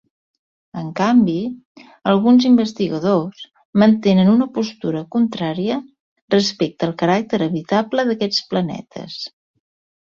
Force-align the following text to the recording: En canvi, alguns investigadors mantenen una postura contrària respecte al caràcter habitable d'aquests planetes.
En 0.81 0.85
canvi, 0.99 1.35
alguns 2.13 2.47
investigadors 2.51 3.45
mantenen 3.83 4.33
una 4.33 4.49
postura 4.57 5.05
contrària 5.17 5.79
respecte 6.39 6.91
al 6.91 6.99
caràcter 7.05 7.43
habitable 7.51 8.09
d'aquests 8.11 8.51
planetes. 8.55 9.23